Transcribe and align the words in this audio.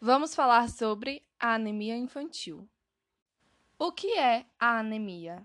Vamos 0.00 0.32
falar 0.32 0.70
sobre 0.70 1.24
a 1.40 1.54
anemia 1.54 1.96
infantil. 1.96 2.68
O 3.76 3.90
que 3.90 4.16
é 4.16 4.46
a 4.56 4.78
anemia? 4.78 5.44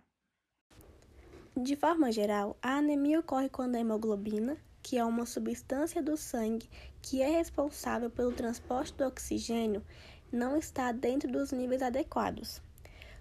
De 1.57 1.75
forma 1.75 2.11
geral, 2.11 2.55
a 2.61 2.77
anemia 2.77 3.19
ocorre 3.19 3.49
quando 3.49 3.73
a 3.73 3.79
hemoglobina, 3.79 4.55
que 4.83 4.95
é 4.95 5.03
uma 5.03 5.25
substância 5.25 6.03
do 6.03 6.15
sangue 6.15 6.69
que 7.01 7.19
é 7.19 7.29
responsável 7.29 8.11
pelo 8.11 8.31
transporte 8.31 8.93
do 8.93 9.07
oxigênio, 9.07 9.83
não 10.31 10.55
está 10.55 10.91
dentro 10.91 11.31
dos 11.31 11.51
níveis 11.51 11.81
adequados. 11.81 12.61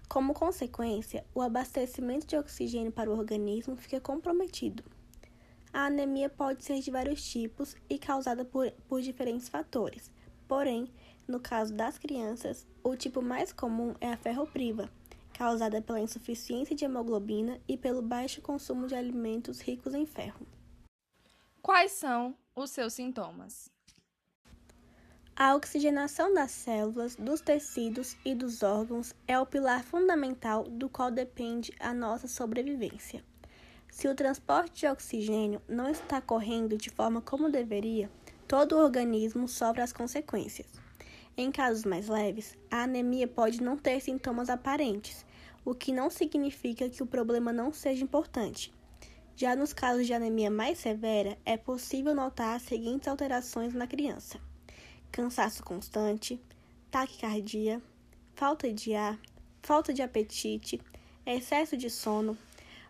Como 0.07 0.35
consequência, 0.35 1.25
o 1.33 1.41
abastecimento 1.41 2.27
de 2.27 2.37
oxigênio 2.37 2.91
para 2.91 3.09
o 3.09 3.17
organismo 3.17 3.75
fica 3.75 3.99
comprometido. 3.99 4.83
A 5.73 5.87
anemia 5.87 6.29
pode 6.29 6.63
ser 6.63 6.79
de 6.79 6.91
vários 6.91 7.27
tipos 7.27 7.75
e 7.89 7.97
causada 7.97 8.45
por, 8.45 8.69
por 8.87 9.01
diferentes 9.01 9.49
fatores, 9.49 10.11
porém, 10.47 10.93
no 11.27 11.39
caso 11.39 11.73
das 11.73 11.97
crianças, 11.97 12.67
o 12.83 12.95
tipo 12.95 13.21
mais 13.21 13.51
comum 13.51 13.95
é 14.01 14.11
a 14.11 14.17
ferropriva, 14.17 14.89
causada 15.33 15.81
pela 15.81 15.99
insuficiência 15.99 16.75
de 16.75 16.85
hemoglobina 16.85 17.59
e 17.67 17.77
pelo 17.77 18.01
baixo 18.01 18.41
consumo 18.41 18.87
de 18.87 18.95
alimentos 18.95 19.59
ricos 19.59 19.93
em 19.93 20.05
ferro. 20.05 20.45
Quais 21.61 21.91
são 21.93 22.35
os 22.55 22.71
seus 22.71 22.93
sintomas? 22.93 23.71
A 25.35 25.55
oxigenação 25.55 26.31
das 26.31 26.51
células, 26.51 27.15
dos 27.15 27.41
tecidos 27.41 28.15
e 28.23 28.35
dos 28.35 28.61
órgãos 28.61 29.15
é 29.27 29.39
o 29.39 29.45
pilar 29.45 29.83
fundamental 29.83 30.63
do 30.65 30.87
qual 30.87 31.09
depende 31.09 31.73
a 31.79 31.91
nossa 31.91 32.27
sobrevivência. 32.27 33.23
Se 33.89 34.07
o 34.07 34.13
transporte 34.13 34.81
de 34.81 34.87
oxigênio 34.87 35.59
não 35.67 35.89
está 35.89 36.21
correndo 36.21 36.77
de 36.77 36.91
forma 36.91 37.19
como 37.19 37.49
deveria, 37.49 38.11
todo 38.47 38.73
o 38.73 38.83
organismo 38.83 39.47
sofre 39.47 39.81
as 39.81 39.91
consequências. 39.91 40.67
Em 41.35 41.51
casos 41.51 41.83
mais 41.83 42.07
leves, 42.07 42.55
a 42.69 42.83
anemia 42.83 43.27
pode 43.27 43.61
não 43.61 43.75
ter 43.75 43.99
sintomas 43.99 44.51
aparentes, 44.51 45.25
o 45.65 45.73
que 45.73 45.91
não 45.91 46.09
significa 46.09 46.87
que 46.87 47.01
o 47.01 47.07
problema 47.07 47.51
não 47.51 47.73
seja 47.73 48.03
importante. 48.03 48.71
Já 49.35 49.55
nos 49.55 49.73
casos 49.73 50.05
de 50.05 50.13
anemia 50.13 50.51
mais 50.51 50.77
severa, 50.77 51.35
é 51.43 51.57
possível 51.57 52.13
notar 52.13 52.55
as 52.55 52.61
seguintes 52.61 53.07
alterações 53.07 53.73
na 53.73 53.87
criança: 53.87 54.39
cansaço 55.11 55.63
constante, 55.63 56.39
taquicardia, 56.91 57.81
falta 58.35 58.71
de 58.71 58.93
ar, 58.93 59.19
falta 59.63 59.91
de 59.91 60.03
apetite, 60.03 60.79
excesso 61.25 61.75
de 61.75 61.89
sono, 61.89 62.37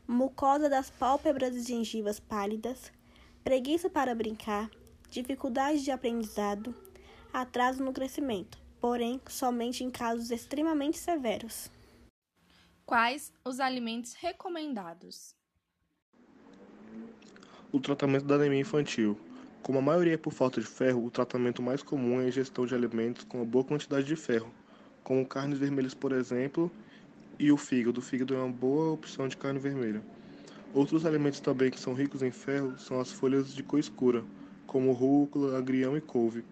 mucosa 0.05 0.67
das 0.67 0.89
pálpebras 0.89 1.55
e 1.55 1.61
gengivas 1.61 2.19
pálidas, 2.19 2.91
preguiça 3.41 3.89
para 3.89 4.13
brincar, 4.13 4.69
dificuldade 5.09 5.81
de 5.81 5.91
aprendizado, 5.91 6.75
atraso 7.33 7.83
no 7.83 7.91
crescimento, 7.91 8.59
porém 8.79 9.19
somente 9.27 9.83
em 9.83 9.89
casos 9.89 10.29
extremamente 10.29 10.99
severos. 10.99 11.71
Quais 12.85 13.33
os 13.43 13.59
alimentos 13.59 14.13
recomendados? 14.13 15.35
O 17.71 17.79
tratamento 17.79 18.25
da 18.25 18.35
anemia 18.35 18.59
infantil. 18.59 19.17
Como 19.63 19.79
a 19.79 19.81
maioria 19.81 20.13
é 20.13 20.17
por 20.17 20.31
falta 20.31 20.61
de 20.61 20.67
ferro, 20.67 21.03
o 21.05 21.09
tratamento 21.09 21.63
mais 21.63 21.81
comum 21.81 22.21
é 22.21 22.25
a 22.25 22.27
ingestão 22.27 22.67
de 22.67 22.75
alimentos 22.75 23.23
com 23.23 23.37
uma 23.37 23.45
boa 23.45 23.63
quantidade 23.63 24.05
de 24.05 24.15
ferro, 24.15 24.53
como 25.03 25.25
carnes 25.25 25.57
vermelhas, 25.57 25.95
por 25.95 26.11
exemplo, 26.11 26.69
e 27.39 27.51
o 27.51 27.57
fígado. 27.57 27.99
O 27.99 28.03
fígado 28.03 28.35
é 28.35 28.37
uma 28.37 28.51
boa 28.51 28.91
opção 28.91 29.27
de 29.27 29.37
carne 29.37 29.57
vermelha. 29.57 30.03
Outros 30.73 31.05
alimentos 31.05 31.39
também 31.39 31.71
que 31.71 31.79
são 31.79 31.93
ricos 31.93 32.21
em 32.21 32.31
ferro 32.31 32.77
são 32.77 32.99
as 32.99 33.11
folhas 33.11 33.55
de 33.55 33.63
cor 33.63 33.79
escura, 33.79 34.23
como 34.67 34.91
rúcula, 34.91 35.57
agrião 35.57 35.97
e 35.97 36.01
couve. 36.01 36.43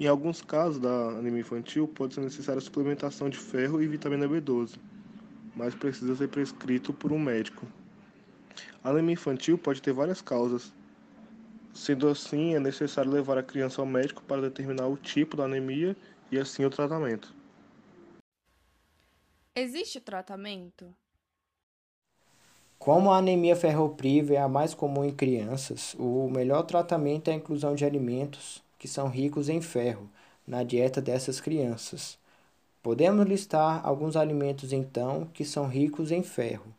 Em 0.00 0.06
alguns 0.06 0.40
casos 0.40 0.78
da 0.78 1.08
anemia 1.08 1.40
infantil, 1.40 1.88
pode 1.88 2.14
ser 2.14 2.20
necessária 2.20 2.58
a 2.58 2.62
suplementação 2.62 3.28
de 3.28 3.36
ferro 3.36 3.82
e 3.82 3.88
vitamina 3.88 4.28
B12, 4.28 4.78
mas 5.56 5.74
precisa 5.74 6.14
ser 6.14 6.28
prescrito 6.28 6.92
por 6.92 7.10
um 7.10 7.18
médico. 7.18 7.66
A 8.82 8.90
anemia 8.90 9.14
infantil 9.14 9.58
pode 9.58 9.82
ter 9.82 9.92
várias 9.92 10.22
causas. 10.22 10.72
Sendo 11.74 12.08
assim, 12.08 12.54
é 12.54 12.60
necessário 12.60 13.10
levar 13.10 13.38
a 13.38 13.42
criança 13.42 13.82
ao 13.82 13.86
médico 13.86 14.22
para 14.22 14.42
determinar 14.42 14.86
o 14.86 14.96
tipo 14.96 15.36
da 15.36 15.46
anemia 15.46 15.96
e 16.30 16.38
assim 16.38 16.64
o 16.64 16.70
tratamento. 16.70 17.34
Existe 19.52 20.00
tratamento? 20.00 20.94
Como 22.78 23.10
a 23.10 23.18
anemia 23.18 23.56
ferropriva 23.56 24.34
é 24.34 24.38
a 24.38 24.48
mais 24.48 24.74
comum 24.74 25.04
em 25.04 25.12
crianças, 25.12 25.96
o 25.98 26.30
melhor 26.30 26.62
tratamento 26.62 27.28
é 27.28 27.32
a 27.32 27.36
inclusão 27.36 27.74
de 27.74 27.84
alimentos 27.84 28.62
que 28.78 28.86
são 28.86 29.08
ricos 29.08 29.48
em 29.48 29.60
ferro 29.60 30.08
na 30.46 30.62
dieta 30.62 31.00
dessas 31.00 31.40
crianças. 31.40 32.18
Podemos 32.82 33.26
listar 33.26 33.86
alguns 33.86 34.16
alimentos 34.16 34.72
então 34.72 35.28
que 35.34 35.44
são 35.44 35.66
ricos 35.66 36.10
em 36.10 36.22
ferro. 36.22 36.74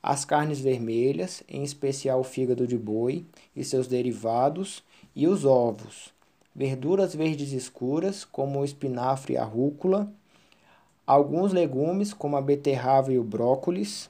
As 0.00 0.24
carnes 0.24 0.60
vermelhas, 0.60 1.42
em 1.48 1.64
especial 1.64 2.20
o 2.20 2.24
fígado 2.24 2.66
de 2.66 2.78
boi 2.78 3.26
e 3.56 3.64
seus 3.64 3.88
derivados, 3.88 4.84
e 5.16 5.26
os 5.26 5.44
ovos. 5.44 6.14
Verduras 6.54 7.14
verdes 7.14 7.52
escuras, 7.52 8.24
como 8.24 8.60
o 8.60 8.64
espinafre 8.64 9.34
e 9.34 9.36
a 9.36 9.44
rúcula. 9.44 10.08
Alguns 11.04 11.52
legumes, 11.52 12.12
como 12.12 12.36
a 12.36 12.40
beterraba 12.40 13.12
e 13.12 13.18
o 13.18 13.24
brócolis. 13.24 14.08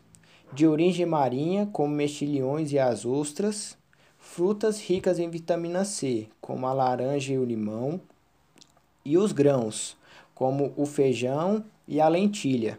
De 0.52 0.66
origem 0.66 1.06
marinha, 1.06 1.66
como 1.72 1.94
mexilhões 1.94 2.72
e 2.72 2.78
as 2.78 3.06
ostras 3.06 3.78
frutas 4.30 4.78
ricas 4.78 5.18
em 5.18 5.28
vitamina 5.28 5.84
C, 5.84 6.28
como 6.40 6.66
a 6.66 6.72
laranja 6.72 7.32
e 7.32 7.38
o 7.38 7.44
limão, 7.44 8.00
e 9.04 9.16
os 9.18 9.32
grãos, 9.32 9.96
como 10.34 10.72
o 10.76 10.86
feijão 10.86 11.64
e 11.88 12.00
a 12.00 12.06
lentilha. 12.06 12.78